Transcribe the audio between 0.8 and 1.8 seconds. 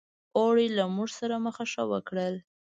موږ سره مخه